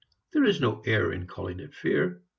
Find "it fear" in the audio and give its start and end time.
1.59-2.23